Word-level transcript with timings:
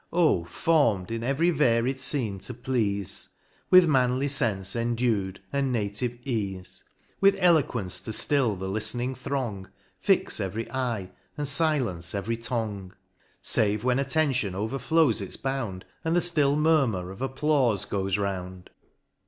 O 0.11 0.43
form'd 0.45 1.11
in 1.11 1.21
every 1.23 1.51
varied 1.51 1.99
fcene 1.99 2.43
to 2.47 2.55
pleafe! 2.55 3.27
With 3.69 3.87
manly 3.87 4.25
fenfe 4.25 4.75
endued, 4.75 5.41
and 5.53 5.71
native 5.71 6.13
eafe; 6.25 6.81
With 7.19 7.35
eloquence 7.37 7.99
to 7.99 8.09
ftill 8.09 8.57
the 8.57 8.65
liftening 8.67 9.15
throng, 9.15 9.69
Fix 9.99 10.39
every 10.39 10.67
eye, 10.71 11.11
and 11.37 11.45
lilence 11.45 12.15
every 12.15 12.37
tongue 12.37 12.89
j 12.89 12.97
Save, 13.43 13.83
when 13.83 13.99
attention 13.99 14.55
overflows 14.55 15.21
its 15.21 15.37
bound, 15.37 15.85
And 16.03 16.15
the 16.15 16.19
ftill 16.19 16.57
murmur 16.57 17.11
of 17.11 17.19
applaufe 17.19 17.87
goes 17.87 18.17
round 18.17 18.71